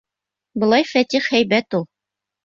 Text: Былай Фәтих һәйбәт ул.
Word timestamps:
Былай 0.61 0.87
Фәтих 0.91 1.27
һәйбәт 1.33 1.77
ул. 1.81 1.85